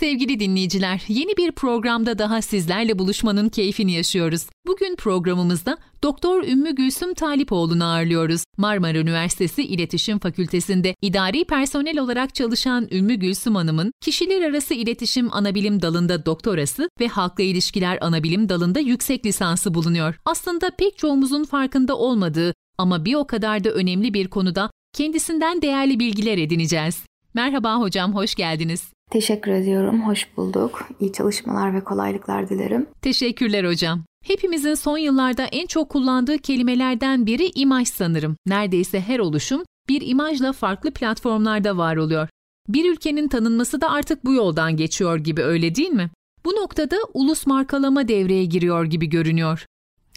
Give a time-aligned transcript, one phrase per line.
[0.00, 4.46] Sevgili dinleyiciler, yeni bir programda daha sizlerle buluşmanın keyfini yaşıyoruz.
[4.66, 8.44] Bugün programımızda Doktor Ümmü Gülsüm Talipoğlu'nu ağırlıyoruz.
[8.56, 15.82] Marmara Üniversitesi İletişim Fakültesi'nde idari personel olarak çalışan Ümmü Gülsüm Hanım'ın kişiler arası iletişim anabilim
[15.82, 20.14] dalında doktorası ve halkla ilişkiler anabilim dalında yüksek lisansı bulunuyor.
[20.24, 26.00] Aslında pek çoğumuzun farkında olmadığı ama bir o kadar da önemli bir konuda kendisinden değerli
[26.00, 27.04] bilgiler edineceğiz.
[27.34, 28.92] Merhaba hocam, hoş geldiniz.
[29.10, 30.88] Teşekkür ediyorum, hoş bulduk.
[31.00, 32.86] İyi çalışmalar ve kolaylıklar dilerim.
[33.02, 34.04] Teşekkürler hocam.
[34.24, 38.36] Hepimizin son yıllarda en çok kullandığı kelimelerden biri imaj sanırım.
[38.46, 42.28] Neredeyse her oluşum bir imajla farklı platformlarda var oluyor.
[42.68, 46.10] Bir ülkenin tanınması da artık bu yoldan geçiyor gibi öyle değil mi?
[46.44, 49.66] Bu noktada ulus markalama devreye giriyor gibi görünüyor.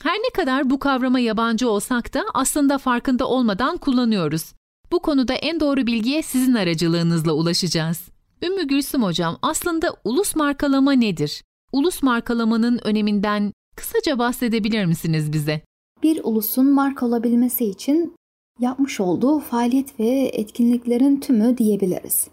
[0.03, 4.53] Her ne kadar bu kavrama yabancı olsak da aslında farkında olmadan kullanıyoruz.
[4.91, 8.12] Bu konuda en doğru bilgiye sizin aracılığınızla ulaşacağız.
[8.43, 11.43] Ümmü Gülsüm Hocam aslında ulus markalama nedir?
[11.71, 15.61] Ulus markalamanın öneminden kısaca bahsedebilir misiniz bize?
[16.03, 18.15] Bir ulusun marka olabilmesi için
[18.59, 22.27] yapmış olduğu faaliyet ve etkinliklerin tümü diyebiliriz.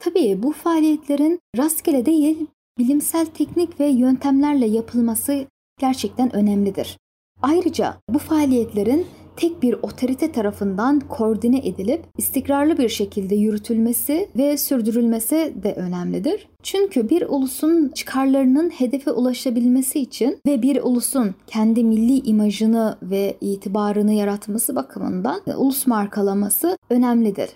[0.00, 2.46] Tabii bu faaliyetlerin rastgele değil,
[2.78, 5.46] bilimsel teknik ve yöntemlerle yapılması
[5.80, 6.98] gerçekten önemlidir.
[7.42, 9.06] Ayrıca bu faaliyetlerin
[9.36, 16.48] tek bir otorite tarafından koordine edilip istikrarlı bir şekilde yürütülmesi ve sürdürülmesi de önemlidir.
[16.62, 24.12] Çünkü bir ulusun çıkarlarının hedefe ulaşabilmesi için ve bir ulusun kendi milli imajını ve itibarını
[24.12, 27.50] yaratması bakımından ulus markalaması önemlidir.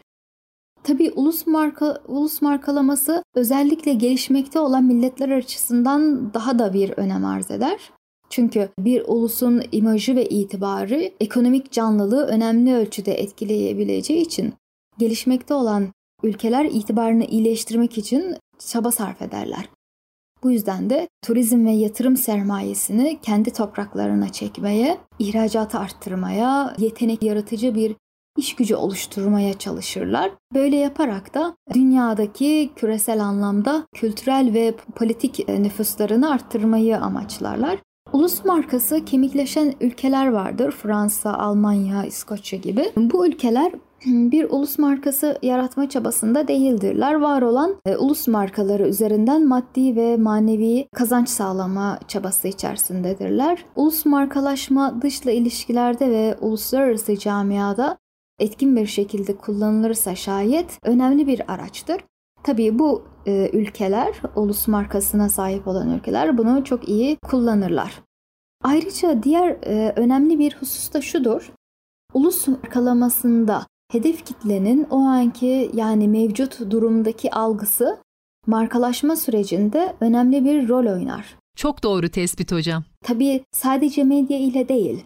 [0.83, 7.51] Tabi ulus marka ulus markalaması özellikle gelişmekte olan milletler açısından daha da bir önem arz
[7.51, 7.91] eder.
[8.31, 14.55] Çünkü bir ulusun imajı ve itibarı ekonomik canlılığı önemli ölçüde etkileyebileceği için
[14.99, 15.89] gelişmekte olan
[16.23, 19.69] ülkeler itibarını iyileştirmek için çaba sarf ederler.
[20.43, 27.97] Bu yüzden de turizm ve yatırım sermayesini kendi topraklarına çekmeye, ihracatı arttırmaya, yetenek yaratıcı bir
[28.37, 30.31] iş gücü oluşturmaya çalışırlar.
[30.55, 37.79] Böyle yaparak da dünyadaki küresel anlamda kültürel ve politik nüfuslarını arttırmayı amaçlarlar.
[38.13, 40.71] Ulus markası kemikleşen ülkeler vardır.
[40.71, 42.93] Fransa, Almanya, İskoçya gibi.
[42.97, 43.73] Bu ülkeler
[44.07, 47.15] bir ulus markası yaratma çabasında değildirler.
[47.15, 53.65] Var olan e, ulus markaları üzerinden maddi ve manevi kazanç sağlama çabası içerisindedirler.
[53.77, 57.99] Ulus markalaşma dışla ilişkilerde ve uluslararası camiada
[58.39, 62.01] etkin bir şekilde kullanılırsa şayet önemli bir araçtır.
[62.43, 68.03] Tabii bu e, ülkeler, ulus markasına sahip olan ülkeler bunu çok iyi kullanırlar.
[68.65, 71.53] Ayrıca diğer e, önemli bir husus da şudur.
[72.15, 77.99] Ulus markalamasında hedef kitlenin o anki yani mevcut durumdaki algısı
[78.47, 81.37] markalaşma sürecinde önemli bir rol oynar.
[81.57, 82.85] Çok doğru tespit hocam.
[83.05, 85.05] Tabii sadece medya ile değil.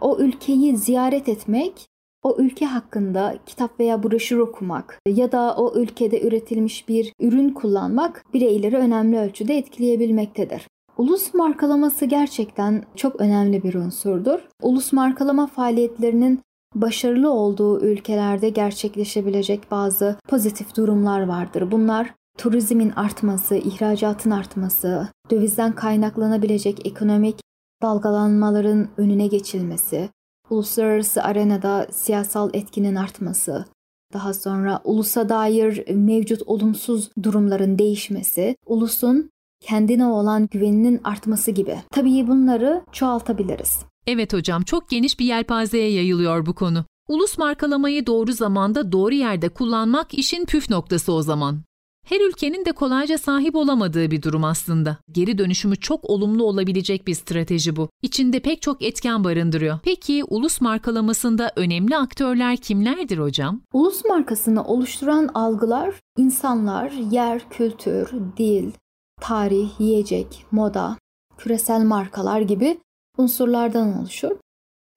[0.00, 1.86] O ülkeyi ziyaret etmek
[2.26, 8.24] o ülke hakkında kitap veya broşür okumak ya da o ülkede üretilmiş bir ürün kullanmak
[8.34, 10.68] bireyleri önemli ölçüde etkileyebilmektedir.
[10.98, 14.38] Ulus markalaması gerçekten çok önemli bir unsurdur.
[14.62, 16.40] Ulus markalama faaliyetlerinin
[16.74, 21.70] başarılı olduğu ülkelerde gerçekleşebilecek bazı pozitif durumlar vardır.
[21.70, 27.40] Bunlar turizmin artması, ihracatın artması, dövizden kaynaklanabilecek ekonomik
[27.82, 30.08] dalgalanmaların önüne geçilmesi,
[30.50, 33.64] uluslararası arenada siyasal etkinin artması,
[34.12, 39.30] daha sonra ulusa dair mevcut olumsuz durumların değişmesi, ulusun
[39.60, 41.78] kendine olan güveninin artması gibi.
[41.90, 43.78] Tabii bunları çoğaltabiliriz.
[44.06, 46.84] Evet hocam, çok geniş bir yelpazeye yayılıyor bu konu.
[47.08, 51.62] Ulus markalamayı doğru zamanda doğru yerde kullanmak işin püf noktası o zaman.
[52.08, 54.96] Her ülkenin de kolayca sahip olamadığı bir durum aslında.
[55.12, 57.88] Geri dönüşümü çok olumlu olabilecek bir strateji bu.
[58.02, 59.78] İçinde pek çok etken barındırıyor.
[59.82, 63.60] Peki ulus markalamasında önemli aktörler kimlerdir hocam?
[63.72, 68.72] Ulus markasını oluşturan algılar insanlar, yer, kültür, dil,
[69.20, 70.96] tarih, yiyecek, moda,
[71.38, 72.78] küresel markalar gibi
[73.18, 74.36] unsurlardan oluşur.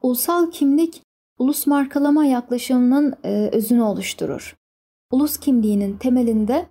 [0.02, 1.02] Ulusal kimlik
[1.40, 4.56] ulus markalama yaklaşımının e, özünü oluşturur.
[5.12, 6.70] Ulus kimliğinin temelinde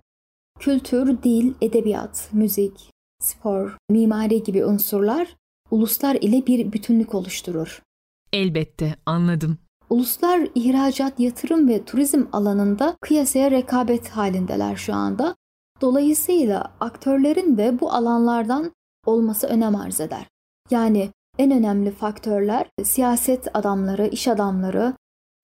[0.59, 2.91] Kültür, dil, edebiyat, müzik,
[3.21, 5.35] spor, mimari gibi unsurlar
[5.71, 7.81] uluslar ile bir bütünlük oluşturur.
[8.33, 9.57] Elbette, anladım.
[9.89, 15.35] Uluslar ihracat, yatırım ve turizm alanında kıyasaya rekabet halindeler şu anda.
[15.81, 18.71] Dolayısıyla aktörlerin de bu alanlardan
[19.05, 20.27] olması önem arz eder.
[20.71, 24.93] Yani en önemli faktörler siyaset adamları, iş adamları,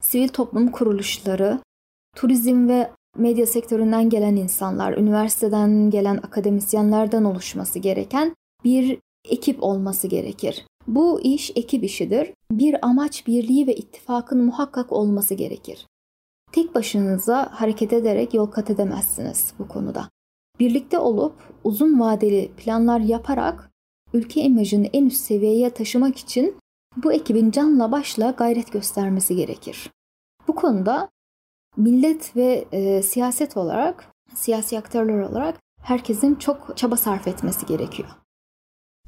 [0.01, 1.59] sivil toplum kuruluşları,
[2.15, 10.65] turizm ve medya sektöründen gelen insanlar, üniversiteden gelen akademisyenlerden oluşması gereken bir ekip olması gerekir.
[10.87, 12.33] Bu iş ekip işidir.
[12.51, 15.87] Bir amaç birliği ve ittifakın muhakkak olması gerekir.
[16.51, 20.09] Tek başınıza hareket ederek yol kat edemezsiniz bu konuda.
[20.59, 23.71] Birlikte olup uzun vadeli planlar yaparak
[24.13, 26.55] ülke imajını en üst seviyeye taşımak için
[27.03, 29.89] bu ekibin canla başla gayret göstermesi gerekir.
[30.47, 31.09] Bu konuda
[31.77, 38.09] millet ve e, siyaset olarak, siyasi aktörler olarak herkesin çok çaba sarf etmesi gerekiyor.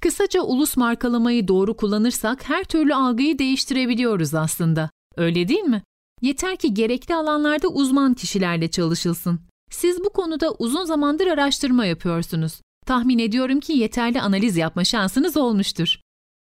[0.02, 4.90] Kısaca ulus markalamayı doğru kullanırsak her türlü algıyı değiştirebiliyoruz aslında.
[5.18, 5.84] Öyle değil mi?
[6.22, 9.40] Yeter ki gerekli alanlarda uzman kişilerle çalışılsın.
[9.72, 12.62] Siz bu konuda uzun zamandır araştırma yapıyorsunuz.
[12.86, 16.00] Tahmin ediyorum ki yeterli analiz yapma şansınız olmuştur.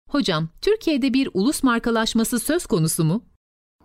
[0.10, 3.22] Hocam, Türkiye'de bir ulus markalaşması söz konusu mu?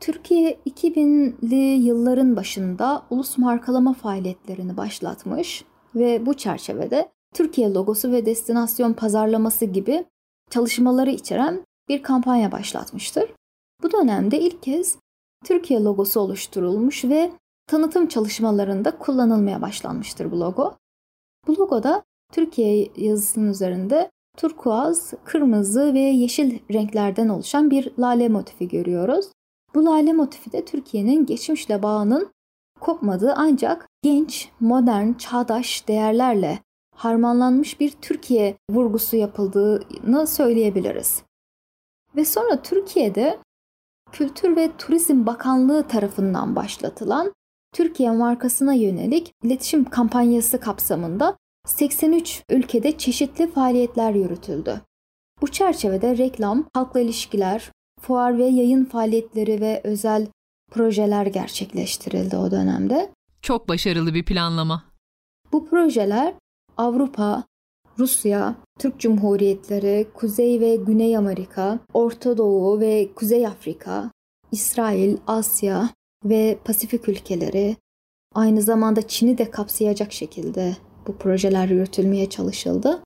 [0.01, 5.65] Türkiye 2000'li yılların başında ulus markalama faaliyetlerini başlatmış
[5.95, 10.05] ve bu çerçevede Türkiye logosu ve destinasyon pazarlaması gibi
[10.51, 13.35] çalışmaları içeren bir kampanya başlatmıştır.
[13.83, 14.99] Bu dönemde ilk kez
[15.45, 17.33] Türkiye logosu oluşturulmuş ve
[17.67, 20.75] tanıtım çalışmalarında kullanılmaya başlanmıştır bu logo.
[21.47, 22.03] Bu logoda
[22.33, 29.27] Türkiye yazısının üzerinde turkuaz, kırmızı ve yeşil renklerden oluşan bir lale motifi görüyoruz.
[29.75, 32.33] Bu lale motifi de Türkiye'nin geçmişle bağının
[32.81, 36.59] kopmadığı ancak genç, modern, çağdaş değerlerle
[36.95, 41.23] harmanlanmış bir Türkiye vurgusu yapıldığını söyleyebiliriz.
[42.17, 43.39] Ve sonra Türkiye'de
[44.13, 47.33] Kültür ve Turizm Bakanlığı tarafından başlatılan
[47.73, 51.37] Türkiye markasına yönelik iletişim kampanyası kapsamında
[51.67, 54.81] 83 ülkede çeşitli faaliyetler yürütüldü.
[55.41, 60.27] Bu çerçevede reklam, halkla ilişkiler, fuar ve yayın faaliyetleri ve özel
[60.71, 63.11] projeler gerçekleştirildi o dönemde.
[63.43, 64.85] Çok başarılı bir planlama.
[65.53, 66.35] Bu projeler
[66.77, 67.45] Avrupa,
[67.99, 74.11] Rusya, Türk Cumhuriyetleri, Kuzey ve Güney Amerika, Orta Doğu ve Kuzey Afrika,
[74.53, 75.91] İsrail, Asya
[76.25, 77.77] ve Pasifik ülkeleri,
[78.35, 83.03] aynı zamanda Çin'i de kapsayacak şekilde bu projeler yürütülmeye çalışıldı.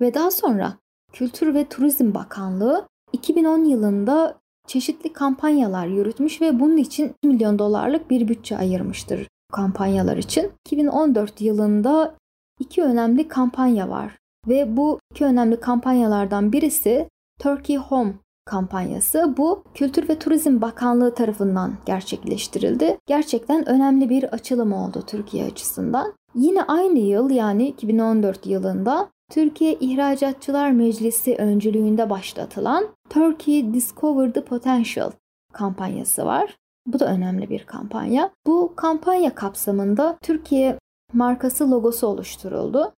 [0.00, 0.78] Ve daha sonra
[1.12, 8.10] Kültür ve Turizm Bakanlığı 2010 yılında çeşitli kampanyalar yürütmüş ve bunun için 2 milyon dolarlık
[8.10, 10.50] bir bütçe ayırmıştır kampanyalar için.
[10.66, 12.14] 2014 yılında
[12.60, 14.18] iki önemli kampanya var
[14.48, 17.08] ve bu iki önemli kampanyalardan birisi
[17.40, 18.12] Turkey Home
[18.44, 19.34] kampanyası.
[19.36, 22.98] Bu Kültür ve Turizm Bakanlığı tarafından gerçekleştirildi.
[23.06, 26.12] Gerçekten önemli bir açılım oldu Türkiye açısından.
[26.34, 35.10] Yine aynı yıl yani 2014 yılında Türkiye İhracatçılar Meclisi öncülüğünde başlatılan Turkey Discover the Potential
[35.52, 36.56] kampanyası var.
[36.86, 38.30] Bu da önemli bir kampanya.
[38.46, 40.78] Bu kampanya kapsamında Türkiye
[41.12, 42.92] markası logosu oluşturuldu.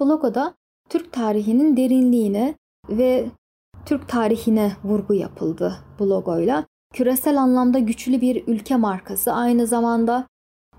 [0.00, 0.54] Bu logoda
[0.88, 2.54] Türk tarihinin derinliğine
[2.88, 3.26] ve
[3.86, 6.64] Türk tarihine vurgu yapıldı bu logoyla.
[6.94, 10.26] Küresel anlamda güçlü bir ülke markası aynı zamanda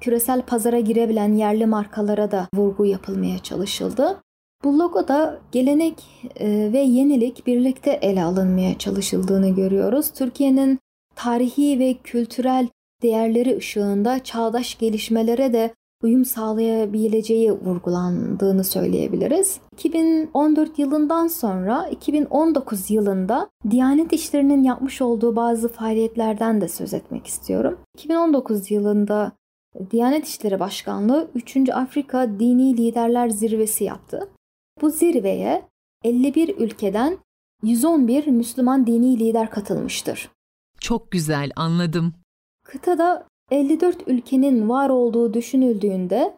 [0.01, 4.21] küresel pazara girebilen yerli markalara da vurgu yapılmaya çalışıldı.
[4.63, 6.03] Bu logoda gelenek
[6.39, 10.11] e, ve yenilik birlikte ele alınmaya çalışıldığını görüyoruz.
[10.11, 10.79] Türkiye'nin
[11.15, 12.67] tarihi ve kültürel
[13.01, 15.73] değerleri ışığında çağdaş gelişmelere de
[16.03, 19.59] uyum sağlayabileceği vurgulandığını söyleyebiliriz.
[19.73, 27.79] 2014 yılından sonra 2019 yılında Diyanet İşleri'nin yapmış olduğu bazı faaliyetlerden de söz etmek istiyorum.
[27.97, 29.31] 2019 yılında
[29.91, 31.57] Diyanet İşleri Başkanlığı 3.
[31.73, 34.29] Afrika Dini Liderler Zirvesi yaptı.
[34.81, 35.65] Bu zirveye
[36.03, 37.17] 51 ülkeden
[37.63, 40.31] 111 Müslüman dini lider katılmıştır.
[40.79, 42.13] Çok güzel, anladım.
[42.65, 46.37] Kıtada 54 ülkenin var olduğu düşünüldüğünde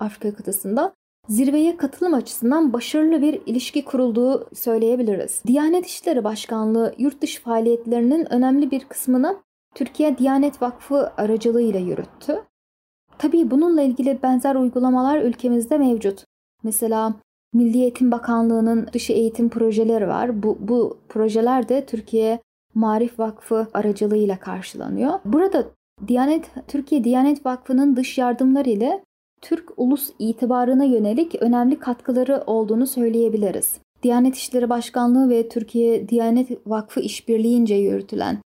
[0.00, 0.94] Afrika kıtasında
[1.28, 5.42] zirveye katılım açısından başarılı bir ilişki kurulduğu söyleyebiliriz.
[5.46, 9.42] Diyanet İşleri Başkanlığı yurt dışı faaliyetlerinin önemli bir kısmını
[9.74, 12.44] Türkiye Diyanet Vakfı aracılığıyla yürüttü.
[13.18, 16.24] Tabii bununla ilgili benzer uygulamalar ülkemizde mevcut.
[16.62, 17.14] Mesela
[17.52, 20.42] Milli Eğitim Bakanlığı'nın dışı eğitim projeleri var.
[20.42, 22.40] Bu, bu projeler de Türkiye
[22.74, 25.12] Marif Vakfı aracılığıyla karşılanıyor.
[25.24, 25.64] Burada
[26.08, 29.04] Diyanet Türkiye Diyanet Vakfı'nın dış yardımları ile
[29.40, 33.78] Türk ulus itibarına yönelik önemli katkıları olduğunu söyleyebiliriz.
[34.02, 38.38] Diyanet İşleri Başkanlığı ve Türkiye Diyanet Vakfı işbirliğince yürütülen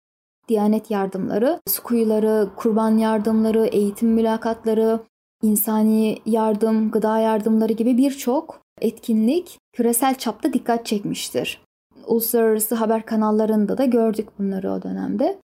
[0.49, 4.99] Diyanet yardımları, su kuyuları, kurban yardımları, eğitim mülakatları,
[5.43, 11.61] insani yardım, gıda yardımları gibi birçok etkinlik küresel çapta dikkat çekmiştir.
[12.07, 15.39] Uluslararası haber kanallarında da gördük bunları o dönemde.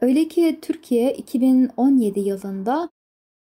[0.00, 2.88] Öyle ki Türkiye 2017 yılında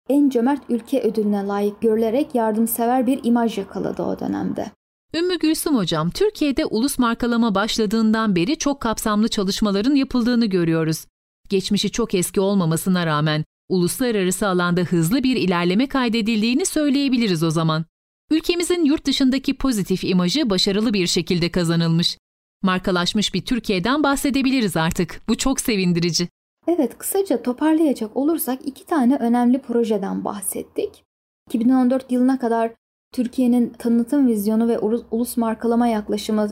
[0.10, 4.72] en cömert ülke ödülüne layık görülerek yardımsever bir imaj yakaladı o dönemde.
[5.16, 11.06] Ümmü Gülsüm Hocam, Türkiye'de ulus markalama başladığından beri çok kapsamlı çalışmaların yapıldığını görüyoruz.
[11.50, 17.86] Geçmişi çok eski olmamasına rağmen uluslararası alanda hızlı bir ilerleme kaydedildiğini söyleyebiliriz o zaman.
[18.32, 22.18] Ülkemizin yurt dışındaki pozitif imajı başarılı bir şekilde kazanılmış.
[22.64, 25.22] Markalaşmış bir Türkiye'den bahsedebiliriz artık.
[25.28, 26.28] Bu çok sevindirici.
[26.68, 31.04] Evet, kısaca toparlayacak olursak iki tane önemli projeden bahsettik.
[31.50, 32.72] 2014 yılına kadar
[33.14, 34.80] Türkiye'nin tanıtım vizyonu ve
[35.12, 36.50] ulus markalama yaklaşımı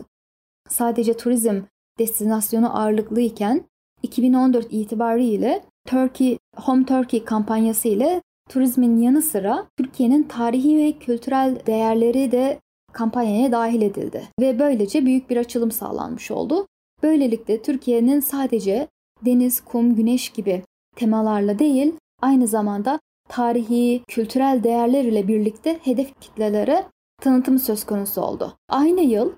[0.69, 1.61] sadece turizm
[1.99, 3.65] destinasyonu ağırlıklı iken
[4.03, 12.31] 2014 itibariyle Turkey Home Turkey kampanyası ile turizmin yanı sıra Türkiye'nin tarihi ve kültürel değerleri
[12.31, 12.59] de
[12.93, 16.67] kampanyaya dahil edildi ve böylece büyük bir açılım sağlanmış oldu.
[17.03, 18.87] Böylelikle Türkiye'nin sadece
[19.25, 20.63] deniz, kum, güneş gibi
[20.95, 22.99] temalarla değil, aynı zamanda
[23.29, 26.85] tarihi, kültürel değerler ile birlikte hedef kitlelere
[27.21, 28.57] tanıtım söz konusu oldu.
[28.69, 29.31] Aynı yıl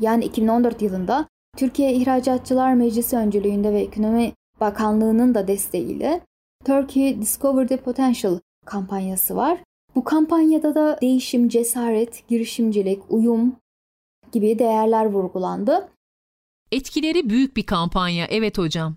[0.00, 6.20] yani 2014 yılında Türkiye İhracatçılar Meclisi öncülüğünde ve Ekonomi Bakanlığı'nın da desteğiyle
[6.64, 9.58] Turkey Discover the Potential kampanyası var.
[9.94, 13.56] Bu kampanyada da değişim, cesaret, girişimcilik, uyum
[14.32, 15.88] gibi değerler vurgulandı.
[16.72, 18.96] Etkileri büyük bir kampanya, evet hocam.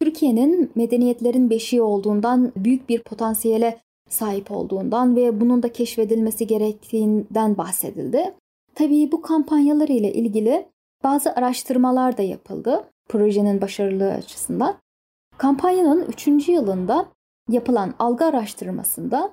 [0.00, 8.34] Türkiye'nin medeniyetlerin beşiği olduğundan, büyük bir potansiyele sahip olduğundan ve bunun da keşfedilmesi gerektiğinden bahsedildi.
[8.74, 10.66] Tabii bu kampanyalar ile ilgili
[11.04, 14.76] bazı araştırmalar da yapıldı projenin başarılı açısından.
[15.38, 16.48] Kampanyanın 3.
[16.48, 17.08] yılında
[17.48, 19.32] yapılan algı araştırmasında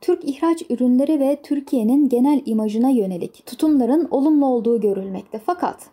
[0.00, 5.38] Türk ihraç ürünleri ve Türkiye'nin genel imajına yönelik tutumların olumlu olduğu görülmekte.
[5.46, 5.90] Fakat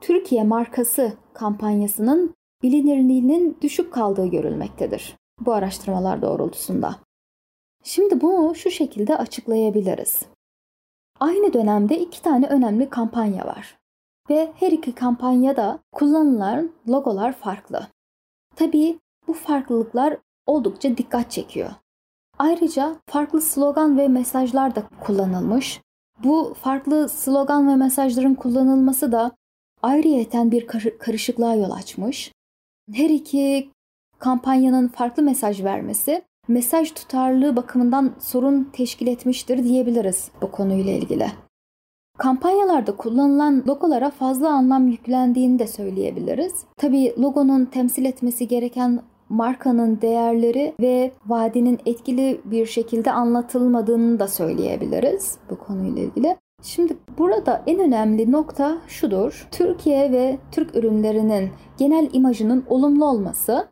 [0.00, 6.96] Türkiye markası kampanyasının bilinirliğinin düşük kaldığı görülmektedir bu araştırmalar doğrultusunda.
[7.84, 10.22] Şimdi bunu şu şekilde açıklayabiliriz.
[11.20, 13.78] Aynı dönemde iki tane önemli kampanya var
[14.30, 17.86] ve her iki kampanyada kullanılan logolar farklı.
[18.56, 21.70] Tabii bu farklılıklar oldukça dikkat çekiyor.
[22.38, 25.80] Ayrıca farklı slogan ve mesajlar da kullanılmış.
[26.24, 29.32] Bu farklı slogan ve mesajların kullanılması da
[29.82, 30.66] ayrıyeten bir
[30.98, 32.32] karışıklığa yol açmış.
[32.92, 33.70] Her iki
[34.18, 41.26] kampanyanın farklı mesaj vermesi mesaj tutarlılığı bakımından sorun teşkil etmiştir diyebiliriz bu konuyla ilgili.
[42.18, 46.52] Kampanyalarda kullanılan logolara fazla anlam yüklendiğini de söyleyebiliriz.
[46.76, 55.38] Tabii logonun temsil etmesi gereken markanın değerleri ve vaadinin etkili bir şekilde anlatılmadığını da söyleyebiliriz
[55.50, 56.36] bu konuyla ilgili.
[56.62, 59.48] Şimdi burada en önemli nokta şudur.
[59.50, 63.68] Türkiye ve Türk ürünlerinin genel imajının olumlu olması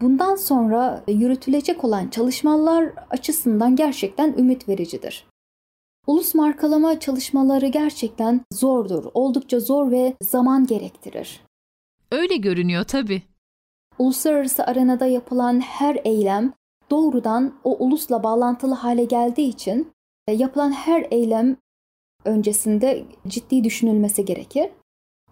[0.00, 5.26] bundan sonra yürütülecek olan çalışmalar açısından gerçekten ümit vericidir.
[6.06, 9.04] Ulus markalama çalışmaları gerçekten zordur.
[9.14, 11.40] Oldukça zor ve zaman gerektirir.
[12.12, 13.22] Öyle görünüyor tabii.
[13.98, 16.52] Uluslararası arenada yapılan her eylem
[16.90, 19.92] doğrudan o ulusla bağlantılı hale geldiği için
[20.28, 21.56] e, yapılan her eylem
[22.24, 24.70] öncesinde ciddi düşünülmesi gerekir.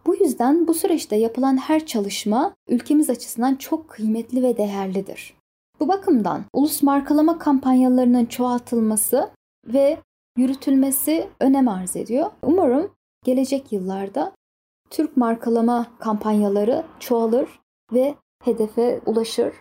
[0.07, 5.35] Bu yüzden bu süreçte yapılan her çalışma ülkemiz açısından çok kıymetli ve değerlidir.
[5.81, 9.31] Bu bakımdan ulus markalama kampanyalarının çoğaltılması
[9.67, 9.99] ve
[10.39, 12.31] yürütülmesi önem arz ediyor.
[12.43, 12.91] Umarım
[13.25, 14.33] gelecek yıllarda
[14.91, 17.49] Türk markalama kampanyaları çoğalır
[17.93, 18.15] ve
[18.45, 19.53] hedefe ulaşır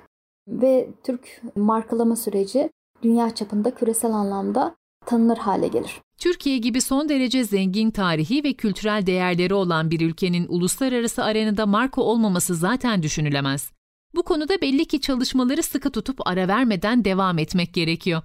[0.48, 2.70] ve Türk markalama süreci
[3.04, 6.02] dünya çapında küresel anlamda tanınır hale gelir.
[6.18, 12.02] Türkiye gibi son derece zengin tarihi ve kültürel değerleri olan bir ülkenin uluslararası arenada marka
[12.02, 13.72] olmaması zaten düşünülemez.
[14.16, 18.22] Bu konuda belli ki çalışmaları sıkı tutup ara vermeden devam etmek gerekiyor.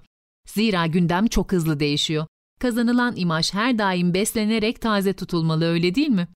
[0.47, 2.25] Zira gündem çok hızlı değişiyor.
[2.59, 6.27] Kazanılan imaj her daim beslenerek taze tutulmalı öyle değil mi?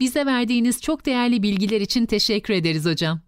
[0.00, 3.20] Bize verdiğiniz çok değerli bilgiler için teşekkür ederiz hocam.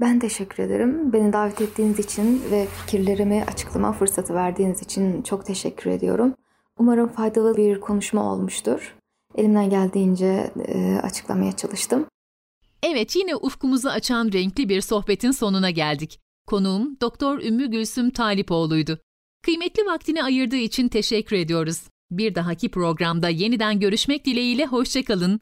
[0.00, 1.12] Ben teşekkür ederim.
[1.12, 6.34] Beni davet ettiğiniz için ve fikirlerimi açıklama fırsatı verdiğiniz için çok teşekkür ediyorum.
[6.78, 8.94] Umarım faydalı bir konuşma olmuştur.
[9.36, 12.06] Elimden geldiğince e, açıklamaya çalıştım.
[12.82, 16.20] Evet, yine ufkumuzu açan renkli bir sohbetin sonuna geldik.
[16.46, 18.98] Konuğum Doktor Ümmü Gülsüm Talipoğlu'ydu.
[19.42, 21.82] Kıymetli vaktini ayırdığı için teşekkür ediyoruz.
[22.10, 25.40] Bir dahaki programda yeniden görüşmek dileğiyle hoşçakalın,